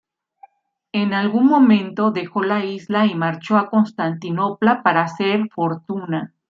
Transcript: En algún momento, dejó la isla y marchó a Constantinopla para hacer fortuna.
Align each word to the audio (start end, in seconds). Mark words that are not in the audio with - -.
En 0.93 1.13
algún 1.13 1.45
momento, 1.45 2.09
dejó 2.09 2.41
la 2.41 2.65
isla 2.65 3.05
y 3.05 3.13
marchó 3.13 3.57
a 3.59 3.69
Constantinopla 3.69 4.81
para 4.81 5.03
hacer 5.03 5.47
fortuna. 5.53 6.33